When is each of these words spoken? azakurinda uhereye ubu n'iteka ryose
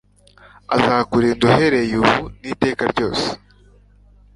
azakurinda 0.75 1.41
uhereye 1.47 1.93
ubu 2.03 2.17
n'iteka 2.41 2.83
ryose 2.93 3.27